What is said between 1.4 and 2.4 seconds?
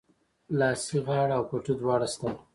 پټو دواړه سته